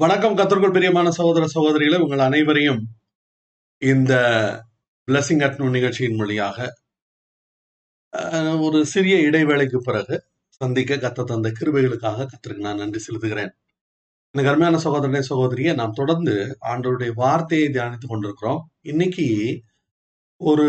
[0.00, 1.98] வணக்கம் கத்தர்கள் பிரியமான சகோதர சகோதரிகளை.
[2.00, 2.78] உங்கள் அனைவரையும்
[3.78, 4.12] இந்த
[5.08, 6.58] பிளஸிங் அட் நிகழ்ச்சியின் மொழியாக
[8.60, 10.16] ஒரு சிறிய இடைவேளைக்கு பிறகு
[10.46, 13.52] சந்திக்க கத்த தந்த கிருபைகளுக்காக கத்திற்கு நான் நன்றி செலுத்துகிறேன்.
[14.30, 18.62] எனக்கு அருமையான சகோதரனே சகோதரியை நாம் தொடர்ந்து ஆண்டவருடைய வார்த்தையை தியானித்துக் கொண்டிருக்கிறோம்.
[18.80, 19.28] இன்னைக்கு
[20.36, 20.68] ஒரு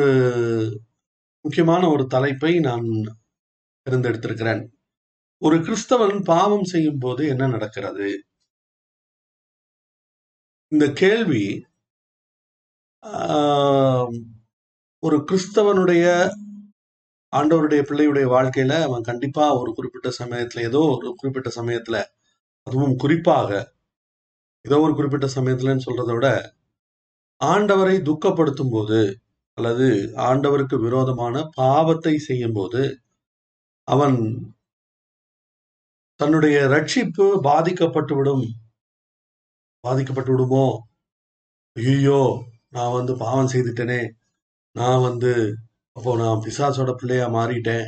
[1.46, 2.86] முக்கியமான ஒரு தலைப்பை நான்
[3.86, 4.66] தேர்ந்தெடுத்திருக்கிறேன்.
[5.38, 8.24] ஒரு கிறிஸ்தவன் பாவம் செய்யும் போது என்ன நடக்கிறது?
[10.72, 11.44] இந்த கேள்வி
[13.04, 14.12] ஆஹ்,
[15.04, 16.06] ஒரு கிறிஸ்தவனுடைய
[17.34, 21.98] ஆண்டவருடைய பிள்ளையுடைய வாழ்க்கையில அவன் கண்டிப்பா ஒரு குறிப்பிட்ட சமயத்துல ஏதோ ஒரு குறிப்பிட்ட சமயத்துல
[22.68, 23.50] அதுவும் குறிப்பாக
[24.66, 26.30] ஏதோ ஒரு குறிப்பிட்ட சமயத்துலன்னு சொல்றதை விட
[27.42, 29.00] ஆண்டவரை துக்கப்படுத்தும் போது
[29.58, 29.88] அல்லது
[30.28, 32.82] ஆண்டவருக்கு விரோதமான பாவத்தை செய்யும் போது
[33.88, 34.18] அவன்
[36.20, 38.46] தன்னுடைய ரட்சிப்பு பாதிக்கப்பட்டுவிடும்
[39.84, 40.66] பாதிக்கப்பட்டு விடுமோ?
[41.76, 42.20] ஐயோ
[42.76, 44.02] நான் வந்து பாவம் செய்துட்டேனே.
[44.76, 45.32] நான் வந்து
[45.96, 47.88] அப்போ நான் பிசாசோட பிள்ளையா மாறிட்டேன்.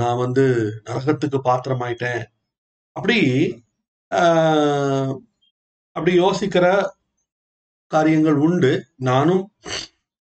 [0.00, 0.44] நான் வந்து
[0.88, 2.22] நரகத்துக்கு பாத்திரமாயிட்டேன்.
[2.96, 3.18] அப்படி
[5.96, 6.66] அப்படி யோசிக்கிற
[7.92, 8.72] காரியங்கள் உண்டு.
[9.10, 9.44] நானும்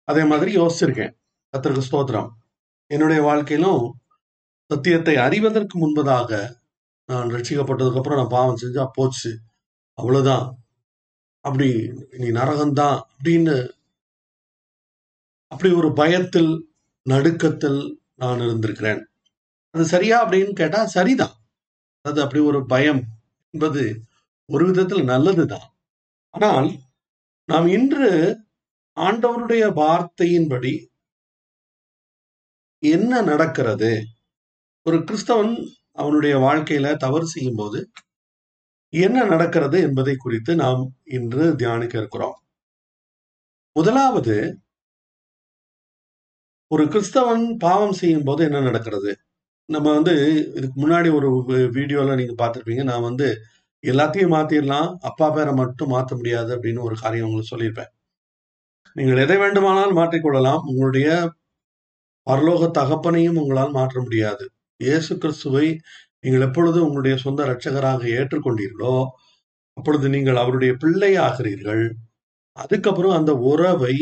[0.07, 1.13] அதே மாதிரி யோசிச்சிருக்கேன்.
[1.53, 2.29] கத்திற்கு ஸ்தோத்திரம்.
[2.91, 3.83] என்னுடைய வாழ்க்கையிலும்
[4.69, 6.31] சத்தியத்தை அறிவதற்கு முன்பதாக
[7.09, 9.31] நான் ரட்சிக்கப்பட்டதுக்கு அப்புறம் நான் பாவம் செஞ்சா போச்சு.
[9.97, 10.47] அவ்வளவுதான்.
[11.45, 11.67] அப்படி
[12.17, 13.55] நீ நரகம்தான் அப்படின்னு
[15.51, 16.51] அப்படி ஒரு பயத்தில்
[17.05, 17.79] நடுக்கத்தில்
[18.15, 19.01] நான் இருந்திருக்கிறேன்.
[19.73, 21.35] அது சரியா அப்படின்னு கேட்டா சரிதான்.
[22.05, 23.01] அது அப்படி ஒரு பயம்
[23.53, 23.83] என்பது
[24.45, 25.67] ஒரு விதத்தில் நல்லதுதான்.
[26.33, 26.67] ஆனால்
[27.49, 28.09] நாம் இன்று
[28.97, 30.73] ஆண்டவருடைய வார்த்தையின்படி
[32.83, 33.91] என்ன நடக்கிறது?
[34.85, 35.53] ஒரு கிறிஸ்தவன்
[35.97, 37.79] அவனுடைய வாழ்க்கையில தவறு செய்யும் போது
[38.93, 40.81] என்ன நடக்கிறது என்பதை குறித்து நாம்
[41.17, 42.37] இன்று தியானிக்க இருக்கிறோம்.
[43.75, 44.35] முதலாவது
[46.71, 49.11] ஒரு கிறிஸ்தவன் பாவம் செய்யும் போது என்ன நடக்கிறது?
[49.69, 50.13] நம்ம வந்து
[50.59, 51.27] இதுக்கு முன்னாடி ஒரு
[51.77, 52.83] வீடியோல நீங்க பார்த்துருப்பீங்க.
[52.83, 53.27] நான் வந்து
[53.83, 57.91] எல்லாத்தையும் மாத்திரலாம் அப்பா பேரை மட்டும் மாத்த முடியாது அப்படின்னு ஒரு காரியம் உங்களுக்கு சொல்லியிருப்பேன்.
[58.95, 60.61] நீங்கள் எதை வேண்டுமானாலும் மாற்றிக்கொள்ளலாம்.
[60.71, 61.09] உங்களுடைய
[62.27, 64.45] பரலோக தகப்பனையும் உங்களால் மாற்ற முடியாது.
[64.79, 65.67] இயேசு கிறிஸ்துவை
[66.19, 68.97] நீங்கள் எப்பொழுது உங்களுடைய சொந்த இரட்சகராக ஏற்றுக்கொண்டீர்களோ
[69.77, 71.83] அப்பொழுது நீங்கள் அவருடைய பிள்ளை ஆகிறீர்கள்
[72.57, 73.95] அதுக்கப்புறம் அந்த உறவை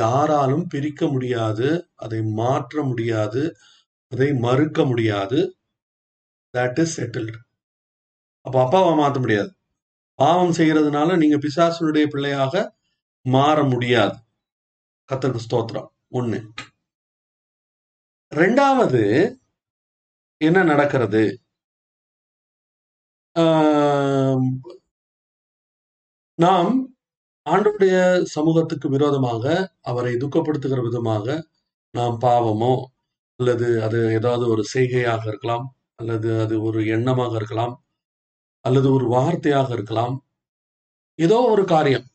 [0.00, 3.42] யாராலும் பிரிக்க முடியாது அதை மாற்ற முடியாது
[4.12, 5.38] அதை மறுக்க முடியாது.
[6.54, 7.38] தட் இஸ் செட்டில்டு
[8.46, 9.50] அப்போ அப்பாவை மாற்ற முடியாது.
[10.18, 12.54] பாவம் செய்யறதுனால நீங்க பிசாசனுடைய பிள்ளையாக
[13.26, 14.16] மாற முடியாது.
[15.08, 15.88] கத்தருக்கு ஸ்தோத்திரம்.
[16.12, 16.40] ஒண்ணு.
[18.32, 19.02] ரெண்டாவது
[20.42, 21.22] என்ன நடக்கிறது?
[26.38, 26.70] நாம்
[27.46, 27.94] ஆண்டுடைய
[28.34, 29.44] சமூகத்துக்கு விரோதமாக
[29.90, 31.26] அவரை துக்கப்படுத்துகிற விதமாக
[31.94, 32.74] நாம் பாவமோ
[33.40, 35.64] அல்லது அது ஏதாவது ஒரு செய்கையாக இருக்கலாம்
[36.00, 37.74] அல்லது அது ஒரு எண்ணமாக இருக்கலாம்
[38.64, 40.14] அல்லது ஒரு வார்த்தையாக இருக்கலாம்
[41.18, 42.06] ஏதோ ஒரு காரியம்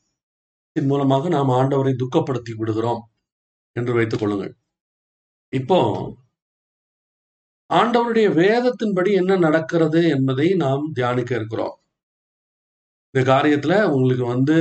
[0.75, 3.01] இதன் மூலமாக நாம் ஆண்டவரை துக்கப்படுத்தி விடுகிறோம்
[3.75, 4.53] என்று வைத்துக் கொள்ளுங்கள்.
[5.53, 5.79] இப்போ
[7.69, 11.75] ஆண்டவருடைய வேதத்தின்படி என்ன நடக்கிறது என்பதை நாம் தியானிக்க இருக்கிறோம்.
[13.13, 14.55] இந்த காரியத்துல உங்களுக்கு வந்து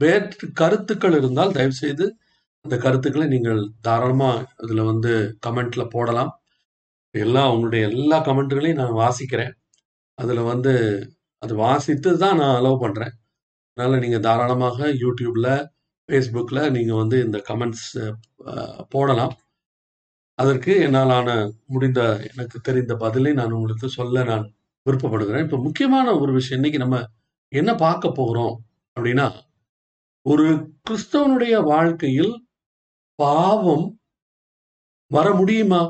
[0.00, 2.06] வேற்று கருத்துக்கள் இருந்தால் தயவு செய்து
[2.64, 4.30] அந்த கருத்துக்களை நீங்கள் தாராளமா
[4.64, 5.12] இதுல வந்து
[5.46, 6.32] கமெண்ட்ல போடலாம்.
[7.14, 9.54] எல்லா உங்களுடைய எல்லா கமெண்ட்டுகளையும் நான் வாசிக்கிறேன்.
[10.18, 10.74] அதுல வந்து
[11.42, 13.14] அது வாசித்து தான் நான் அலோவ் பண்றேன்.
[13.76, 15.48] அதனால நீங்க தாராளமாக யூடியூப்ல
[16.08, 17.88] ஃபேஸ்புக்ல நீங்க வந்து இந்த கமெண்ட்ஸ்
[18.94, 19.34] போடலாம்.
[20.38, 21.28] அதற்கு என்னாலான
[21.66, 22.00] முடிந்த
[22.30, 24.44] எனக்கு தெரிந்த பதிலை நான் உங்களுக்கு சொல்ல நான்
[24.86, 25.44] விருப்பப்படுகிறேன்.
[25.44, 26.98] இப்ப முக்கியமான ஒரு விஷயம் இன்னைக்கு நம்ம
[27.52, 28.54] என்ன பார்க்க போகிறோம்
[28.96, 29.26] அப்படின்னா
[30.26, 30.46] ஒரு
[30.86, 32.32] கிறிஸ்தவனுடைய வாழ்க்கையில்
[33.18, 33.86] பாவம்
[35.10, 35.80] வர முடியுமா?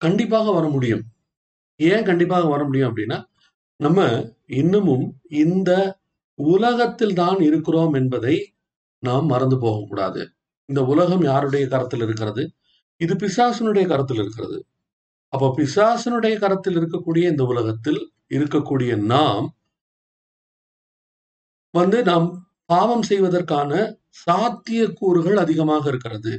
[0.00, 1.04] கண்டிப்பாக வர முடியும்.
[1.80, 3.18] ஏன் கண்டிப்பாக வர முடியும் அப்படின்னா
[3.80, 4.00] நம்ம
[4.52, 5.06] இன்னமும்
[5.44, 5.70] இந்த
[6.38, 8.36] உலகத்தில் தான் இருக்கிறோம் என்பதை
[9.02, 10.22] நாம் மறந்து போகக்கூடாது.
[10.68, 12.42] இந்த உலகம் யாருடைய கரத்தில் இருக்கிறது?
[13.00, 14.58] இது பிசாசனுடைய கரத்தில் இருக்கிறது.
[15.32, 18.00] அப்போ பிசாசனுடைய கரத்தில் இருக்கக்கூடிய இந்த உலகத்தில்
[18.30, 19.46] இருக்கக்கூடிய நாம்
[21.74, 22.26] வந்து நாம்
[22.70, 23.72] பாவம் செய்வதற்கான
[24.22, 26.32] சாத்தியக்கூறுகள் அதிகமாக இருக்கிறது.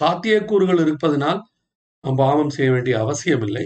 [0.00, 1.40] சாத்தியக்கூறுகள் இருப்பதனால்
[2.04, 3.64] நாம் பாவம் செய்ய வேண்டிய அவசியம் இல்லை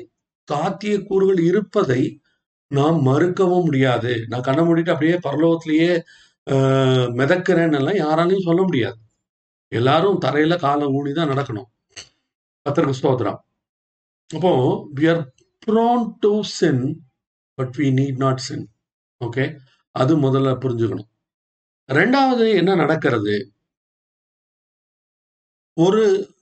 [0.49, 2.03] சாத்தியக்கூறுகள் இருப்பதை
[2.71, 4.13] நாம் மறுக்கவும் முடியாது.
[4.31, 5.93] நான் கண்ண மூடிட்டு அப்படியே பரலோகத்திலேயே
[6.47, 8.99] ஆஹ், மிதக்கிறேன்னு எல்லாம் யாராலையும் சொல்ல முடியாது.
[9.73, 11.69] எல்லாரும் தரையில காலை ஊனி தான் நடக்கணும்.
[12.69, 13.39] கத்தருக்கு ஸ்தோத்திரம்.
[14.35, 15.35] அப்போ we are
[15.67, 17.11] prone to sin
[17.55, 18.71] but we need not sin
[19.25, 19.59] okay
[19.91, 21.09] அது முதல்ல புரிஞ்சுக்கணும்.
[21.93, 23.53] ரெண்டாவது என்ன நடக்கிறது?
[25.81, 26.35] ஒரு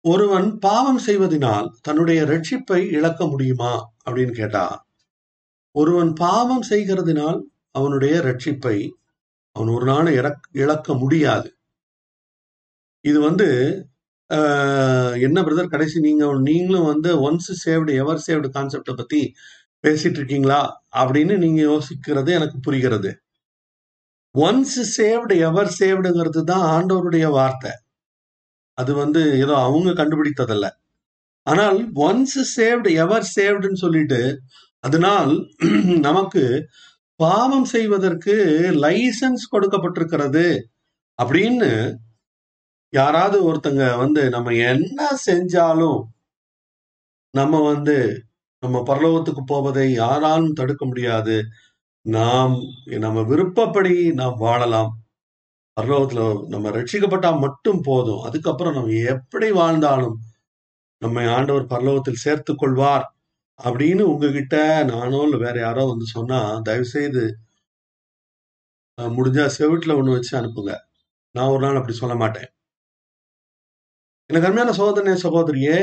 [0.00, 3.92] ஒருவன் பாவம் செய்வதனால் தன்னுடைய ரட்சிப்பை இழக்க முடியுமா?
[4.04, 4.86] அப்படின்னு கேட்டா
[5.70, 8.90] ஒருவன் பாவம் செய்கிறதுனால் அவனுடைய ரட்சிப்பை
[9.52, 11.58] அவன் ஒரு நாள் இறக்- இழக்க முடியாது.
[13.00, 13.80] இது வந்து
[15.20, 19.20] என்ன பிரதர் கடைசி நீங்க நீங்களும் வந்து ஒன்ஸ் சேவ்டு எவர் சேவ்டு கான்செப்டை பத்தி
[19.84, 20.60] பேசிட்டு இருக்கீங்களா
[20.92, 23.10] அப்படின்னு நீங்க யோசிக்கிறது எனக்கு புரிகிறது.
[24.34, 27.72] ஒன்ஸ் சேவ்டு எவர் சேவ்டுங்கிறது தான் ஆண்டவருடைய வார்த்தை.
[28.78, 30.66] அது வந்து ஏதோ அவங்க கண்டுபிடித்ததல்ல.
[31.46, 31.78] ஆனால்
[32.08, 34.20] ஒன்ஸ் சேவ்டு எவர் சேவ்டுன்னு சொல்லிட்டு
[34.84, 35.32] அதனால்
[36.00, 36.42] நமக்கு
[37.20, 38.34] பாவம் செய்வதற்கு
[38.84, 40.46] லைசன்ஸ் கொடுக்கப்பட்டிருக்கிறது
[41.18, 41.70] அப்படின்னு
[42.92, 46.00] யாராவது ஒருத்தங்க வந்து நம்ம என்ன செஞ்சாலும்
[47.34, 47.96] நம்ம வந்து
[48.62, 51.36] நம்ம பரலோகத்துக்கு போவதை யாராலும் தடுக்க முடியாது.
[52.06, 52.54] நாம்
[52.98, 54.90] நம்ம விருப்பப்படி நாம் வாழலாம்.
[55.76, 58.22] பரலோகத்துல நம்ம ரட்சிக்கப்பட்டா மட்டும் போதும்.
[58.22, 60.16] அதுக்கப்புறம் நம்ம எப்படி வாழ்ந்தாலும்
[61.02, 63.06] நம்மை ஆண்டவர் பரலோகத்தில் சேர்த்துக் கொள்வார்
[63.60, 67.24] அப்படின்னு உங்ககிட்ட நானோ இல்ல வேற யாரோ வந்து சொன்னா தயவு செய்து
[68.98, 70.72] முடிஞ்சா செவிட்டுல ஒண்ணு வச்சு அனுப்புங்க.
[71.34, 72.48] நான் ஒரு நாள் அப்படி சொல்ல மாட்டேன்.
[74.30, 75.76] எனக்கு அருமையான சகோதரனே சகோதரியே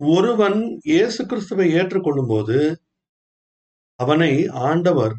[0.00, 2.56] ஒருவன் இயேசு கிறிஸ்துவை ஏற்றுக்கொள்ளும் போது
[4.00, 4.30] அவனை
[4.68, 5.14] ஆண்டவர்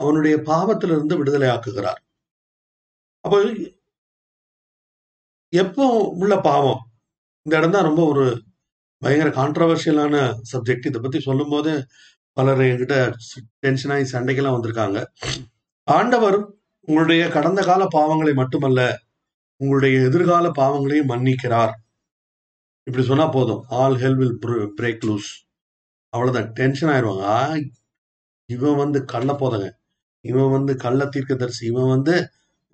[0.00, 2.00] அவனுடைய பாவத்திலிருந்து விடுதலை ஆக்குகிறார்
[3.24, 3.38] அப்போ
[5.52, 5.84] எப்போ
[6.22, 6.80] உள்ள பாவம்?
[7.46, 8.24] இந்த இடம் தான் ரொம்ப ஒரு
[9.02, 10.16] பயங்கர கான்ட்ரவர்ஷியலான
[10.52, 11.72] சப்ஜெக்ட் இதை பத்தி சொல்லும் போது
[12.36, 12.96] பலர் என்கிட்ட
[13.60, 14.98] டென்ஷன் ஆகி சண்டைக்கெல்லாம் வந்திருக்காங்க.
[15.88, 16.38] ஆண்டவர்
[16.88, 18.80] உங்களுடைய கடந்த கால பாவங்களை மட்டுமல்ல
[19.60, 21.74] உங்களுடைய எதிர்கால பாவங்களையும் மன்னிக்கிறார்.
[22.86, 23.62] இப்படி சொன்னா போதும்.
[23.68, 24.38] All hell will
[24.78, 25.30] break loose
[26.12, 26.52] அவ்வளவுதான்.
[26.52, 27.26] டென்ஷன் ஆயிடுவாங்க.
[28.50, 29.68] இவன் வந்து கள்ள போதங்க
[30.24, 31.66] இவன் வந்து கள்ள தீர்க்கதரிசி.
[31.66, 32.14] இவன் வந்து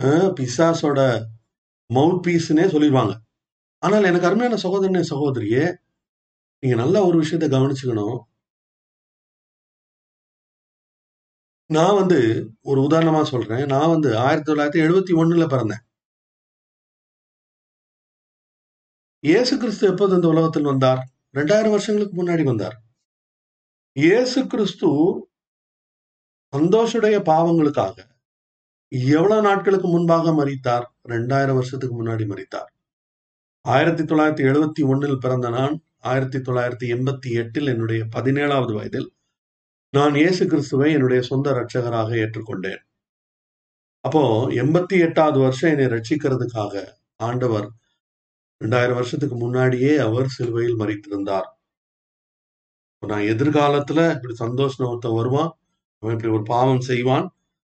[0.01, 1.01] அஹ், பிசாசோட
[1.91, 3.15] மவுத் பீஸ்னே சொல்லிடுவாங்க.
[3.83, 5.65] ஆனால் எனக்கு அருமையான சகோதரனே சகோதரியே
[6.63, 8.19] நீங்க நல்ல ஒரு விஷயத்த கவனிச்சுக்கணும்.
[11.71, 12.19] நான் வந்து
[12.63, 13.65] ஒரு உதாரணமா சொல்றேன்.
[13.67, 15.83] நான் வந்து ஆயிரத்தி தொள்ளாயிரத்தி எழுபத்தி ஒண்ணுல பிறந்தேன்.
[19.25, 21.01] இயேசு கிறிஸ்து எப்போது இந்த உலகத்தில் வந்தார்?
[21.39, 22.77] ரெண்டாயிரம் வருஷங்களுக்கு முன்னாடி வந்தார்.
[23.97, 24.89] இயேசு கிறிஸ்து
[26.53, 27.95] சந்தோஷுடைய பாவங்களுக்காக
[29.17, 32.71] எவ்வளவு நாட்களுக்கு முன்பாக மறித்தார் ரெண்டாயிரம் வருஷத்துக்கு முன்னாடி மறித்தார்
[33.65, 39.09] ஆயிரத்தி தொள்ளாயிரத்தி எழுபத்தி ஒண்ணில் பிறந்த நான் ஆயிரத்தி தொள்ளாயிரத்தி எண்பத்தி எட்டில் என்னுடைய பதினேழாவது வயதில்
[39.91, 42.83] நான் இயேசு கிறிஸ்துவை என்னுடைய சொந்த ரட்சகராக ஏற்றுக்கொண்டேன்.
[44.05, 44.25] அப்போ
[44.63, 46.85] எண்பத்தி எட்டாவது வருஷம் என்னை ரட்சிக்கிறதுக்காக
[47.29, 47.69] ஆண்டவர்
[48.63, 51.49] ரெண்டாயிரம் வருஷத்துக்கு முன்னாடியே அவர் சிலுவையில் மறித்திருந்தார்.
[53.03, 55.51] நான் எதிர்காலத்துல இப்படி சந்தோஷம் ஒருத்தன் வருவான்
[56.03, 57.27] அவன் இப்படி ஒரு பாவம் செய்வான்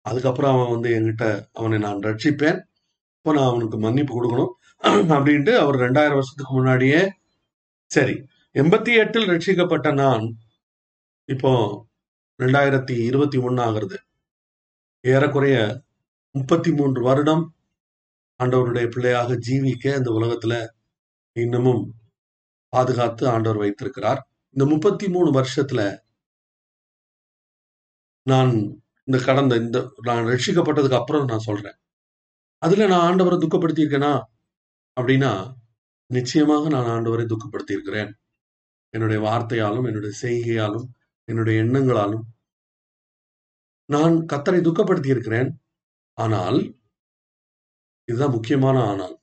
[0.06, 2.58] அதுக்கப்புறம் அவன் வந்து என்கிட்ட அவனை நான் ரட்சிப்பேன்
[3.16, 4.54] இப்போ நான் அவனுக்கு மன்னிப்பு கொடுக்கணும்
[5.14, 7.00] அப்படின்ட்டு அவர் ரெண்டாயிரம் வருஷத்துக்கு முன்னாடியே
[7.90, 8.14] சரி
[8.54, 10.24] எண்பத்தி எட்டில் ரட்சிக்கப்பட்ட நான்
[11.28, 11.50] இப்போ
[12.40, 13.96] ரெண்டாயிரத்தி இருபத்தி ஒன்னு ஆகிறது
[15.04, 15.56] ஏறக்குறைய
[16.34, 17.44] முப்பத்தி மூன்று வருடம்
[18.40, 20.54] ஆண்டவருடைய பிள்ளையாக ஜீவிக்க இந்த உலகத்துல
[21.44, 21.82] இன்னமும்
[22.72, 24.20] பாதுகாத்து ஆண்டவர் வைத்திருக்கிறார்.
[24.56, 25.80] இந்த முப்பத்தி மூணு வருஷத்துல
[28.26, 28.52] நான்
[29.08, 29.78] இந்த கடந்த இந்த
[30.08, 31.76] நான் ரட்சிக்கப்பட்டதுக்கு அப்புறம் நான் சொல்றேன்.
[32.62, 34.12] அதுல நான் ஆண்டவரை துக்கப்படுத்தியிருக்கேனா?
[34.96, 35.32] அப்படின்னா
[36.10, 38.10] நிச்சயமாக நான் ஆண்டவரை துக்கப்படுத்தி இருக்கிறேன்
[38.94, 40.86] என்னுடைய வார்த்தையாலும் என்னுடைய செய்கையாலும்
[41.28, 42.24] என்னுடைய எண்ணங்களாலும்
[43.88, 45.50] நான் கத்தரை துக்கப்படுத்தி இருக்கிறேன்
[46.18, 46.58] ஆனால்
[48.08, 49.14] இதுதான் முக்கியமான ஆனால்.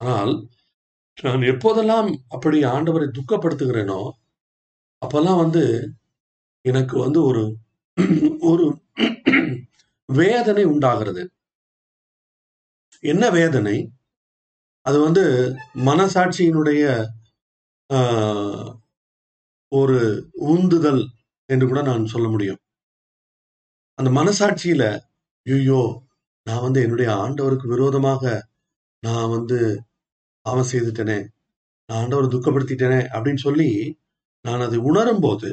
[0.00, 0.32] ஆனால்
[1.18, 4.00] நான் எப்போதெல்லாம் அப்படி ஆண்டவரை துக்கப்படுத்துகிறேனோ
[5.02, 5.62] அப்பெல்லாம் வந்து
[6.64, 7.42] எனக்கு வந்து ஒரு
[8.40, 8.66] ஒரு
[10.08, 11.22] வேதனை உண்டாகிறது.
[13.04, 13.76] என்ன வேதனை?
[14.86, 15.24] அது வந்து
[15.88, 16.82] மனசாட்சியினுடைய
[19.72, 19.98] ஒரு
[20.52, 21.02] உந்துதல்
[21.48, 22.60] என்று கூட நான் சொல்ல முடியும்.
[23.98, 24.84] அந்த மனசாட்சியில
[25.46, 25.80] ஐயோ
[26.46, 28.24] நான் வந்து என்னுடைய ஆண்டவருக்கு விரோதமாக
[29.02, 29.58] நான் வந்து
[30.46, 31.18] பாவம் செய்துட்டேனே
[31.88, 33.68] நான் ஆண்டவரை துக்கப்படுத்திட்டேனே அப்படின்னு சொல்லி
[34.44, 35.48] நான் அதை உணரும் போது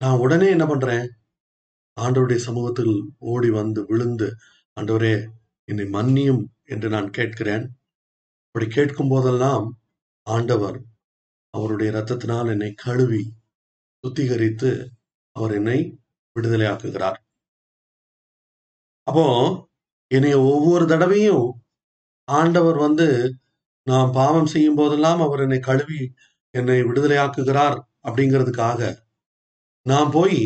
[0.00, 1.06] நான் உடனே என்ன பண்றேன்?
[1.96, 4.28] ஆண்டவருடைய சமூகத்தில் ஓடி வந்து விழுந்து
[4.76, 5.14] ஆண்டவரே
[5.68, 7.64] என்னை மன்னியும் என்று நான் கேட்கிறேன்.
[8.46, 9.66] அப்படி கேட்கும் போதெல்லாம்
[10.26, 10.78] ஆண்டவர்
[11.54, 13.22] அவருடைய ரத்தத்தினால் என்னை கழுவி
[14.04, 14.70] சுத்திகரித்து
[15.36, 15.78] அவர் என்னை
[16.36, 17.18] விடுதலையாக்குகிறார்.
[19.06, 19.26] அப்போ
[20.10, 21.46] என்னைய ஒவ்வொரு தடவையும்
[22.38, 23.08] ஆண்டவர் வந்து
[23.86, 26.00] நான் பாவம் செய்யும் போதெல்லாம் அவர் என்னை கழுவி
[26.54, 28.80] என்னை விடுதலையாக்குகிறார் அப்படிங்கிறதுக்காக
[29.86, 30.40] நான் போய்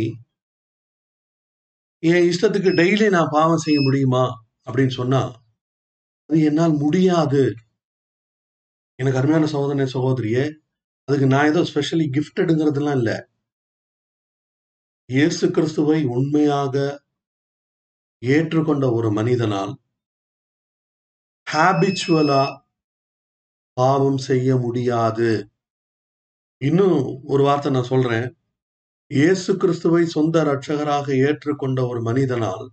[2.03, 4.25] என் இஷ்டத்துக்கு டெய்லி நான் பாவம் செய்ய முடியுமா
[4.67, 5.23] அப்படின்னு சொன்னா
[6.31, 7.43] அது என்னால் முடியாது.
[8.99, 10.45] எனக்கு அருமையான சகோதரனை சகோதரியே
[11.09, 13.17] அதுக்கு நான் ஏதோ ஸ்பெஷலி கிஃப்டடுங்கிறதுலாம் இல்லை.
[15.09, 16.75] இயேசு கிறிஸ்துவை உண்மையாக
[18.23, 19.73] ஏற்றுக்கொண்ட ஒரு மனிதனால்
[21.53, 22.59] ஹாபிச்சுவலா
[23.73, 25.51] பாவம் செய்ய முடியாது.
[26.59, 28.37] இன்னும் ஒரு வார்த்தை நான் சொல்றேன்.
[29.07, 32.73] இயேசு கிறிஸ்துவை சொந்த ரட்சகராக ஏற்றுக்கொண்ட ஒரு மனிதனால்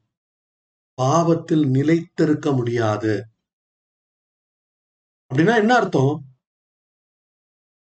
[0.94, 3.28] பாவத்தில் நிலைத்திருக்க முடியாது.
[5.32, 6.14] அப்படின்னா என்ன அர்த்தம்?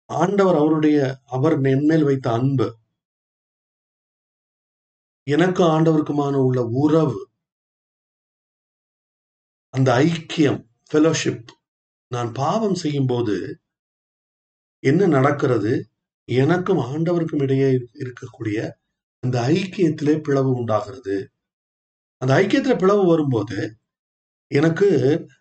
[0.07, 2.79] ஆண்டவர் அவருடைய அவர் என்மேல் வைத்த அன்பு.
[5.27, 7.31] எனக்கு ஆண்டவருக்குமான உள்ள உறவு.
[9.71, 10.68] அந்த ஐக்கியம்.
[10.93, 11.49] ஃபெலோஷிப்
[12.09, 13.61] நான் பாவம் செய்யும் போது
[14.83, 15.73] என்ன நடக்கிறது?
[16.25, 18.71] எனக்கும் ஆண்டவருக்கும் இடையே இருக்கக்கூடிய
[19.23, 21.17] அந்த ஐக்கியத்திலே பிளவு உண்டாகிறது.
[22.23, 23.77] அந்த ஐக்கியத்துல பிளவு வரும்போது
[24.51, 24.89] எனக்கு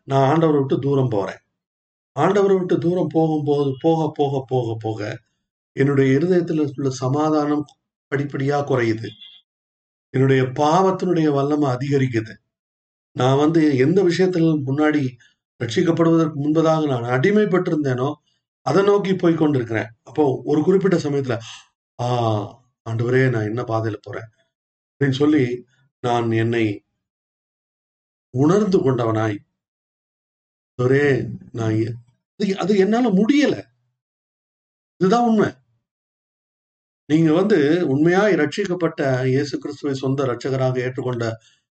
[0.04, 1.42] நான் ஆண்டவரை விட்டு தூரம் போறேன்.
[2.20, 5.22] ஆண்டவரை விட்டு தூரம் போகும்போது போக போக போக போக
[5.76, 7.66] என்னுடைய இருதயத்தில் உள்ள சமாதானம்
[8.12, 9.10] படிப்படியா குறையுது.
[10.14, 12.34] என்னுடைய பாவத்தினுடைய வல்லமை அதிகரிக்குது.
[13.12, 15.04] நான் வந்து எந்த விஷயத்தில் முன்னாடி
[15.64, 18.14] ரட்சிக்கப்படுவதற்கு முன்பதாக நான் அடிமைப்பட்டிருந்தேனோ
[18.62, 19.88] அதை நோக்கி போய் கொண்டிருக்கிறேன்.
[20.04, 21.38] அப்போ ஒரு குறிப்பிட்ட சமயத்துல
[22.02, 22.32] ஆ
[22.90, 24.30] ஆண்டவரே நான் என்ன பாதையில போறேன்?
[24.84, 25.66] அப்படின்னு சொல்லி
[26.00, 26.86] நான் என்னை
[28.30, 29.38] உணர்ந்து கொண்டவனாய்
[30.82, 31.72] ஒரே நான்
[32.44, 33.64] அது- அது என்னால முடியல.
[34.98, 35.54] இதுதான் உண்மை.
[37.06, 41.32] நீங்க வந்து உண்மையாய் ரட்சிக்கப்பட்ட இயேசு கிறிஸ்துவை சொந்த ரட்சகராக ஏற்றுக்கொண்ட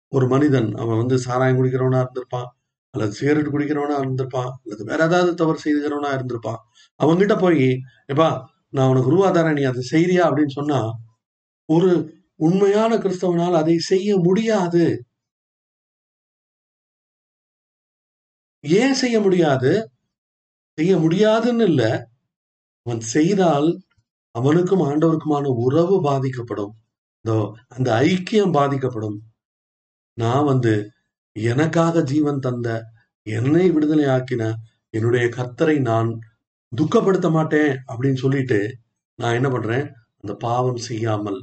[0.08, 0.74] ஒரு மனிதன்.
[0.74, 2.61] அவன் வந்து சாராயம் குடிக்கிறவனா இருந்திருப்பான்.
[2.94, 6.60] அல்லது சிகரெட் குடிக்கிறவனா இருந்திருப்பான் அல்லது வேற ஏதாவது தவறு செய்துக்கிறவனா இருந்திருப்பான்.
[7.00, 7.66] அவன்கிட்ட போய்
[8.12, 8.28] எப்பா
[8.68, 10.80] நான் உனக்கு குருவாதாரன் நீ அதை செய்யறியா அப்படின்னு சொன்னா
[11.68, 11.90] ஒரு
[12.40, 14.84] உண்மையான கிறிஸ்தவனால் அதை செய்ய முடியாது.
[18.64, 19.70] ஏன் செய்ய முடியாது?
[20.78, 21.82] செய்ய முடியாதுன்னு இல்ல.
[22.86, 23.68] அவன் செய்தால்
[24.34, 26.72] அவனுக்கும் ஆண்டவருக்குமான உறவு பாதிக்கப்படும்.
[27.68, 29.18] அந்த ஐக்கியம் பாதிக்கப்படும்.
[30.18, 30.72] நான் வந்து
[31.36, 32.68] எனக்காக ஜீவன் தந்த
[33.26, 34.42] என்னை விடுதலை ஆக்கின
[34.94, 36.10] என்னுடைய கர்த்தரை நான்
[36.72, 38.58] துக்கப்படுத்த மாட்டேன் அப்படின்னு சொல்லிட்டு
[39.18, 39.86] நான் என்ன பண்றேன்?
[40.20, 41.40] அந்த பாவம் செய்யாமல்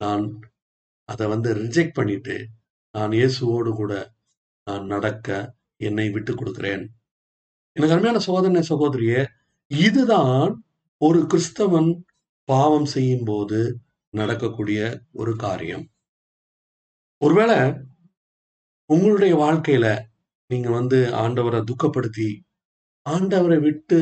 [0.00, 0.24] நான்
[1.08, 2.36] அதை வந்து ரிஜெக்ட் பண்ணிட்டு
[2.94, 3.92] நான் இயேசுவோடு கூட
[4.66, 5.28] நான் நடக்க
[5.80, 6.82] என்னை விட்டு கொடுக்கிறேன்.
[7.76, 9.20] எனக்கு அருமையான சோதனை சகோதரியே
[9.70, 10.50] இதுதான்
[11.00, 11.90] ஒரு கிறிஸ்தவன்
[12.48, 13.60] பாவம் செய்யும் போது
[14.14, 14.80] நடக்கக்கூடிய
[15.12, 15.84] ஒரு காரியம்.
[17.22, 17.58] ஒருவேளை
[18.90, 19.86] உங்களுடைய வாழ்க்கையில
[20.50, 22.28] நீங்க வந்து ஆண்டவரை துக்கப்படுத்தி
[23.06, 23.98] ஆண்டவரை விட்டு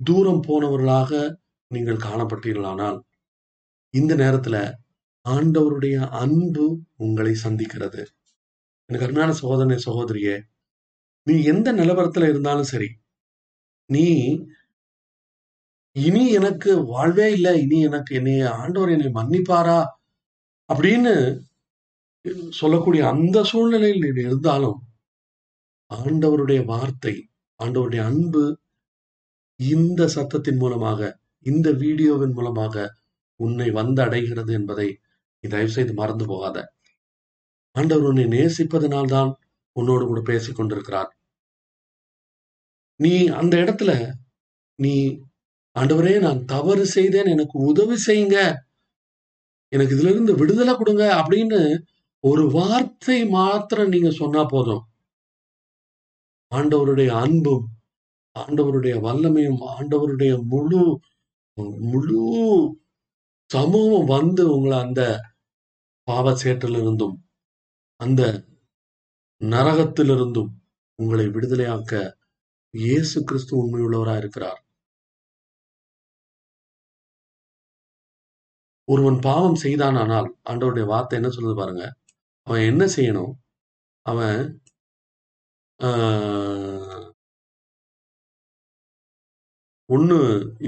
[0.00, 1.40] தூரம் போனவர்களாக
[1.70, 2.98] நீங்கள் காணப்பட்டீர்களானால்
[3.94, 4.56] இந்த நேரத்துல
[5.28, 6.64] ஆண்டவருடைய அன்பு
[6.96, 8.02] உங்களை சந்திக்கிறது.
[8.88, 10.36] எனக்கு அருமையான சகோதரனை சகோதரியே
[11.26, 12.88] நீ எந்த நிலவரத்துல இருந்தாலும் சரி
[13.90, 14.06] நீ
[15.96, 19.80] இனி எனக்கு வாழ்வே இல்லை இனி எனக்கு என்னை ஆண்டவர் என்னை மன்னிப்பாரா
[20.68, 21.14] அப்படின்னு
[22.50, 24.78] சொல்லக்கூடிய அந்த சூழ்நிலையில் நீ இருந்தாலும்
[25.90, 27.14] ஆண்டவருடைய வார்த்தை
[27.60, 28.42] ஆண்டவருடைய அன்பு
[29.60, 31.00] இந்த சத்தத்தின் மூலமாக
[31.46, 32.84] இந்த வீடியோவின் மூலமாக
[33.40, 34.88] உன்னை வந்து அடைகிறது என்பதை
[35.44, 36.58] நீ தயவு செய்து மறந்து போகாத.
[37.76, 39.30] ஆண்டவர் உன்னை நேசிப்பதனால்தான்
[39.76, 41.10] உன்னோடு கூட பேசிக் கொண்டிருக்கிறார்.
[43.00, 43.92] நீ அந்த இடத்துல
[44.78, 44.94] நீ
[45.76, 48.38] ஆண்டவரே நான் தவறு செய்தேன் எனக்கு உதவி செய்யுங்க
[49.72, 51.60] எனக்கு இதுல இருந்து விடுதலை கொடுங்க அப்படின்னு
[52.24, 54.82] ஒரு வார்த்தை மாத்திரம் நீங்க சொன்னா போதும்.
[56.52, 57.64] ஆண்டவருடைய அன்பும்
[58.36, 60.82] ஆண்டவருடைய வல்லமையும் ஆண்டவருடைய முழு
[61.90, 62.20] முழு
[63.50, 65.02] சமூகம் வந்து உங்களை அந்த
[66.08, 67.16] பாவ சேற்றிலிருந்தும்
[68.04, 68.22] அந்த
[69.40, 70.50] நரகத்திலிருந்தும்
[70.98, 71.92] உங்களை விடுதலையாக்க
[72.74, 74.60] இயேசு கிறிஸ்து உண்மையுள்ளவரா இருக்கிறார்.
[78.88, 81.84] ஒருவன் பாவம் செய்தான் ஆனால் ஆண்டவருடைய வார்த்தை என்ன சொல்லுது பாருங்க?
[82.46, 83.32] அவன் என்ன செய்யணும்?
[84.06, 84.40] அவன்
[85.80, 87.04] ஆஹ்,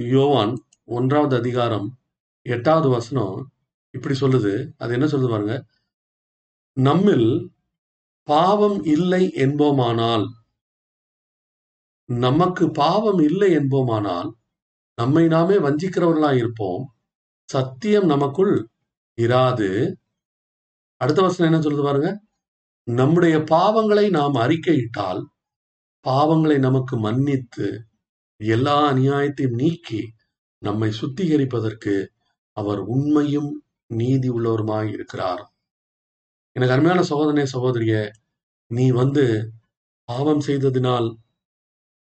[0.09, 0.53] யோவான்
[0.89, 1.89] ஒன்றாவது அதிகாரம்
[2.47, 3.37] எட்டாவது வசனம்
[3.95, 4.53] இப்படி சொல்லுது.
[4.77, 5.57] அது என்ன சொல்லுது பாருங்க.
[6.77, 7.29] நம்மில்
[8.29, 10.27] பாவம் இல்லை என்போமானால்
[12.09, 14.31] நமக்கு பாவம் இல்லை என்போமானால்
[14.99, 16.85] நம்மை நாமே வஞ்சிக்கிறவர்களாய் இருப்போம்.
[17.49, 18.55] சத்தியம் நமக்குள்
[19.19, 19.71] இராது.
[21.01, 22.11] அடுத்த வருஷம் என்ன சொல்லுது பாருங்க?
[22.87, 25.23] நம்முடைய பாவங்களை நாம் அறிக்கையிட்டால்
[26.07, 27.69] பாவங்களை நமக்கு மன்னித்து
[28.41, 30.03] எல்லா அநியாயத்தையும் நீக்கி
[30.63, 31.95] நம்மை சுத்திகரிப்பதற்கு
[32.57, 33.51] அவர் உண்மையும்
[33.91, 35.43] நீதி உள்ளவருமாய் இருக்கிறார்.
[36.57, 37.95] எனக்கு அருமையான சகோதரனே சகோதரிய
[38.71, 39.25] நீ வந்து
[40.09, 41.09] பாவம் செய்ததினால்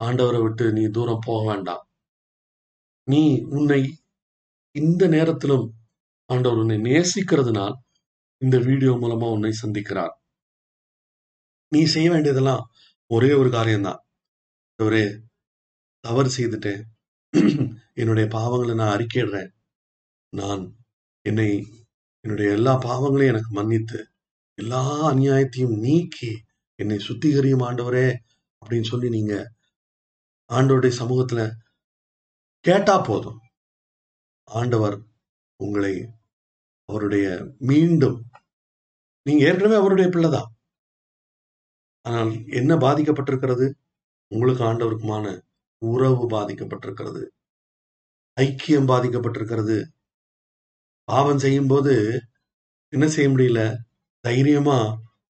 [0.00, 1.84] ஆண்டவரை விட்டு நீ தூரம் போக வேண்டாம்.
[3.08, 3.80] நீ உன்னை
[4.74, 5.66] இந்த நேரத்திலும்
[6.30, 7.74] ஆண்டவர் உன்னை நேசிக்கிறதுனால்
[8.44, 10.14] இந்த வீடியோ மூலமா உன்னை சந்திக்கிறார்.
[11.72, 12.64] நீ செய்ய வேண்டியதெல்லாம்
[13.10, 14.00] ஒரே ஒரு காரியம்தான்.
[14.78, 15.04] ஒரே
[16.04, 16.82] தவறு செய்துட்டேன்
[18.00, 19.50] என்னுடைய பாவங்களை நான் அறிக்கையிடுறேன்.
[20.32, 20.62] நான்
[21.24, 21.48] என்னை
[22.24, 24.00] என்னுடைய எல்லா பாவங்களையும் எனக்கு மன்னித்து
[24.58, 26.30] எல்லா அநியாயத்தையும் நீக்கி
[26.78, 28.06] என்னை சுத்திகரியும் ஆண்டவரே
[28.62, 29.34] அப்படின்னு சொல்லி நீங்க
[30.50, 31.42] ஆண்டவருடைய சமூகத்துல
[32.64, 33.40] கேட்டா போதும்.
[34.48, 34.96] ஆண்டவர்
[35.60, 35.94] உங்களை
[36.84, 37.26] அவருடைய
[37.58, 38.18] மீண்டும்
[39.26, 40.50] நீங்க ஏற்கனவே அவருடைய பிள்ளைதான்.
[42.02, 43.66] ஆனால் என்ன பாதிக்கப்பட்டிருக்கிறது?
[44.28, 45.26] உங்களுக்கு ஆண்டவருக்குமான
[45.78, 47.22] உறவு பாதிக்கப்பட்டிருக்கிறது.
[48.40, 49.78] ஐக்கியம் பாதிக்கப்பட்டிருக்கிறது.
[51.08, 51.94] பாவம் செய்யும் போது
[52.88, 53.76] என்ன செய்ய முடியல?
[54.20, 54.78] தைரியமா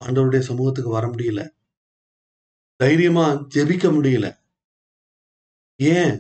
[0.06, 1.42] ஆண்டவருடைய சமூகத்துக்கு வர முடியல.
[2.76, 4.28] தைரியமா ஜெபிக்க முடியல.
[5.76, 6.16] ஏன்?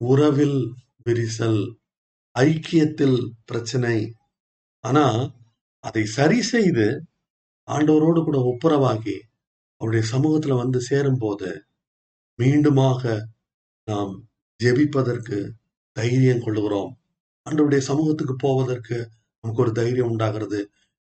[0.00, 0.58] உறவில்
[1.04, 1.60] விரிசல்
[2.38, 3.96] ஐக்கியத்தில் பிரச்சனை
[4.86, 5.04] ஆனா
[5.84, 6.86] அதை சரி செய்து
[7.68, 9.16] ஆண்டவரோடு கூட ஒப்புரவாகி
[9.80, 11.50] அவருடைய சமூகத்துல வந்து சேரும் போது
[12.38, 13.02] மீண்டுமாக
[13.88, 14.12] நாம்
[14.60, 15.38] ஜெபிப்பதற்கு
[15.96, 16.92] தைரியம் கொள்ளுகிறோம்.
[17.46, 18.96] ஆண்டவருடைய சமூகத்துக்கு போவதற்கு
[19.44, 20.60] நமக்கு ஒரு தைரியம் உண்டாகிறது.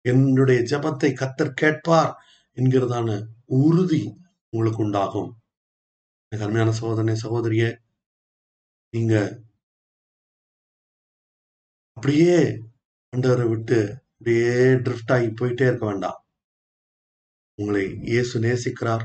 [0.05, 2.13] என்னுடைய ஜெபத்தை கத்தர் கேட்பார்
[2.59, 3.09] என்கிறதான
[3.61, 4.03] உறுதி
[4.53, 5.31] உங்களுக்கு உண்டாகும்.
[6.33, 7.71] எனக்கு அருமையான சகோதரனே சகோதரியே
[8.95, 9.15] நீங்க
[11.97, 12.39] அப்படியே
[13.17, 13.77] ஆண்டவரை விட்டு
[14.15, 16.19] அப்படியே ட்ரிஃப்ட் ஆகி போயிட்டே இருக்க வேண்டாம்.
[17.59, 19.05] உங்களை இயேசு நேசிக்கிறார்.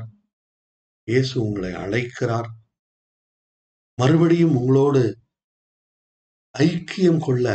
[1.08, 2.48] இயேசு உங்களை அழைக்கிறார்.
[3.98, 5.02] மறுபடியும் உங்களோடு
[6.54, 7.46] ஐக்கியம் கொள்ள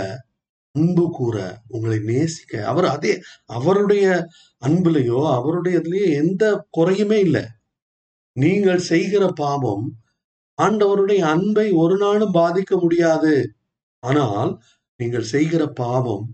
[0.76, 1.38] அன்பு கூற
[1.74, 3.14] உங்களை நேசிக்க அவர் அதே
[3.58, 4.08] அவருடைய
[4.62, 6.44] அன்புலையோ அவருடைய இதுலயோ எந்த
[6.78, 7.46] குறையுமே இல்லை.
[8.36, 9.86] நீங்கள் செய்கிற பாவம்
[10.60, 13.36] ஆண்டவருடைய அன்பை ஒரு நாளும் பாதிக்க முடியாது.
[14.04, 14.52] ஆனால்
[15.00, 16.28] நீங்கள் செய்கிற பாவம்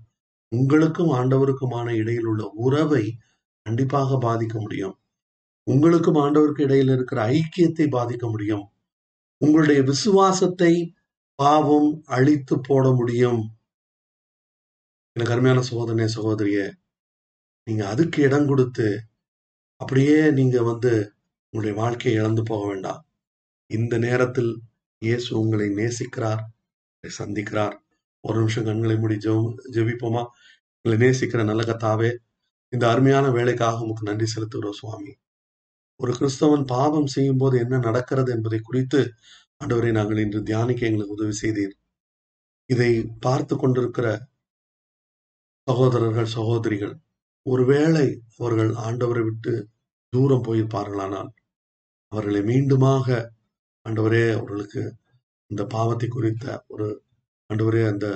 [0.53, 3.03] உங்களுக்கும் ஆண்டவருக்குமான இடையில் உள்ள உறவை
[3.65, 4.95] கண்டிப்பாக பாதிக்க முடியும்.
[5.67, 8.65] உங்களுக்கும் ஆண்டவருக்கு இடையில் இருக்கிற ஐக்கியத்தை பாதிக்க முடியும்.
[9.41, 10.73] உங்களுடைய விசுவாசத்தை
[11.39, 13.41] பாவம் அழித்து போட முடியும்.
[15.15, 16.59] எனக்கு அருமையான சகோதரனே சகோதரிய
[17.67, 18.87] நீங்க அதுக்கு இடம் கொடுத்து
[19.81, 20.91] அப்படியே நீங்க வந்து
[21.53, 23.01] உங்களுடைய வாழ்க்கையை இழந்து போக வேண்டாம்.
[23.69, 24.51] இந்த நேரத்தில்
[25.01, 26.43] இயேசு உங்களை நேசிக்கிறார்
[27.03, 27.75] சந்திக்கிறார்.
[28.23, 30.23] ஒரு நிமிஷம் கண்களை மூடி ஜெபம் ஜெபிப்போமா?
[30.86, 32.12] எங்களை நேசிக்கிற நல்ல கத்தாவே
[32.73, 35.12] இந்த அருமையான வேலைக்காக உமக்கு நன்றி செலுத்துகிறோம் சுவாமி.
[35.99, 38.99] ஒரு கிறிஸ்தவன் பாவம் செய்யும் போது என்ன நடக்கிறது என்பதை குறித்து
[39.62, 41.75] ஆண்டவரை நாங்கள் இன்று தியானிக்க எங்களுக்கு உதவி செய்தீர்.
[42.69, 44.07] இதை பார்த்து கொண்டிருக்கிற
[45.67, 46.95] சகோதரர்கள் சகோதரிகள்
[47.45, 48.07] ஒருவேளை
[48.38, 49.53] அவர்கள் ஆண்டவரை விட்டு
[50.13, 51.29] தூரம் போயிருப்பார்களானால்
[52.12, 53.07] அவர்களை மீண்டுமாக
[53.86, 54.81] ஆண்டவரே அவர்களுக்கு
[55.51, 56.88] இந்த பாவத்தை குறித்த ஒரு
[57.49, 58.08] ஆண்டவரே அந்த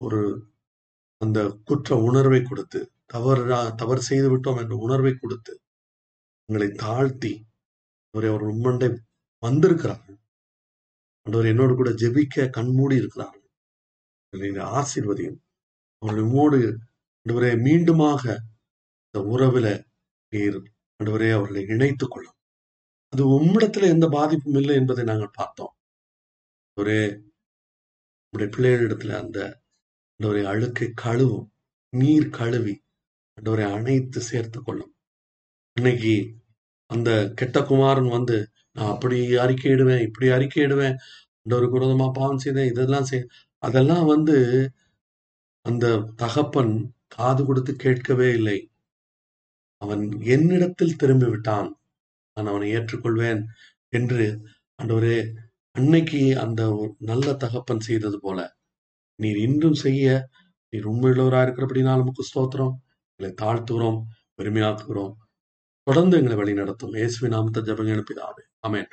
[0.00, 0.20] ஒரு
[1.20, 5.52] அந்த குற்ற உணர்வை கொடுத்து தவறா தவறு செய்து விட்டோம் என்ற உணர்வை கொடுத்து
[6.48, 7.32] உங்களை தாழ்த்தி
[8.14, 8.88] அவரை அவர் உண்மண்டை
[9.42, 10.18] வந்திருக்கிறார்கள்.
[11.26, 13.44] ஆண்டவர் என்னோடு கூட ஜெபிக்க கண்மூடி இருக்கிறார்கள்.
[14.32, 15.38] நீங்கள் ஆசீர்வதியும்
[16.02, 16.58] அவர்கள் உம்மோடு
[17.16, 18.24] ஆண்டவரே மீண்டுமாக
[19.06, 19.68] இந்த உறவுல
[20.32, 20.58] நீர்
[21.00, 22.36] ஆண்டவரே அவர்களை இணைத்துக் கொள்ளும்.
[23.12, 25.74] அது உம்மிடத்துல எந்த பாதிப்பும் இல்லை என்பதை நாங்கள் பார்த்தோம்.
[26.76, 27.00] ஒரே
[28.38, 29.38] நம்முடைய பிள்ளைகளிடத்துல அந்த
[30.20, 31.46] ஒரு அழுக்கை கழுவும்
[31.92, 32.74] நீர் கழுவி
[33.38, 34.90] ஆண்டவரை அணைத்து சேர்த்து கொள்ளும்.
[35.76, 36.12] இன்னைக்கு
[36.90, 38.36] அந்த கெட்ட குமாரன் வந்து
[38.76, 40.98] நான் அப்படி அறிக்கையிடுவேன் இப்படி அறிக்கையிடுவேன்
[41.58, 43.26] ஒரு விரோதமா பாவம் செய்தேன் இதெல்லாம் செய்
[43.62, 44.36] அதெல்லாம் வந்து
[45.66, 45.94] அந்த
[46.24, 46.74] தகப்பன்
[47.16, 48.58] காது கொடுத்து கேட்கவே இல்லை.
[49.82, 50.04] அவன்
[50.36, 51.70] என்னிடத்தில் திரும்பி விட்டான்
[52.36, 53.42] நான் அவனை ஏற்றுக்கொள்வேன்
[53.92, 54.26] என்று
[54.78, 55.18] ஆண்டவரே
[55.78, 58.38] அன்னைக்கு அந்த ஒரு நல்ல தகப்பன் செய்தது போல
[59.18, 60.04] நீர் இன்றும் செய்ய
[60.72, 62.74] நீர் உண்மையுள்ளவராக இருக்கிறபடினால் நமக்கு ஸ்தோத்திரம்.
[63.20, 63.98] எங்களை தாழ்த்துகிறோம்
[64.38, 65.12] பெருமையாக்குகிறோம்.
[65.86, 66.94] தொடர்ந்து எங்களை வழி நடத்தும்.
[67.00, 68.88] இயேசுவி நாமத்தை ஜபங்க எழுப்பிதாவே அமேன்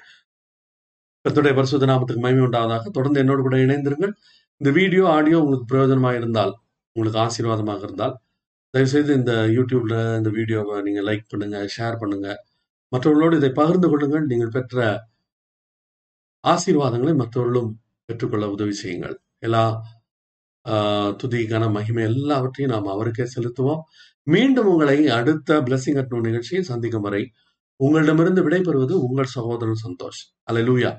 [1.26, 2.90] கத்துடைய பரிசுத்த நாமத்துக்கு மகிமை உண்டாவதாக.
[2.98, 4.14] தொடர்ந்து என்னோடு கூட இணைந்திருங்கள்.
[4.62, 6.54] இந்த வீடியோ ஆடியோ உங்களுக்கு பிரயோஜனமாக இருந்தால்
[6.96, 8.16] உங்களுக்கு ஆசீர்வாதமாக இருந்தால்
[8.74, 12.28] தயவுசெய்து இந்த யூடியூப்ல இந்த வீடியோவை நீங்க லைக் பண்ணுங்க ஷேர் பண்ணுங்க.
[12.92, 14.26] மற்றவர்களோடு இதை பகிர்ந்து கொள்ளுங்கள்.
[14.32, 14.78] நீங்கள் பெற்ற
[16.48, 19.22] ஆசீர்வாதங்களை மற்றவர்களும் பெற்றுக்கொள்ள உதவி செய்யுங்கள்.
[19.40, 19.82] எல்லா
[20.70, 23.80] ஆஹ் துதி கன மகிமை எல்லாவற்றையும் நாம் அவருக்கே செலுத்துவோம்.
[24.24, 27.32] மீண்டும் உங்களை அடுத்த பிளஸிங் அட்னோ நிகழ்ச்சியை சந்திக்கும் வரை
[27.76, 30.22] உங்களிடமிருந்து விடைபெறுவது உங்கள் சகோதரன் சந்தோஷ்.
[30.52, 30.98] அல்லேலூயா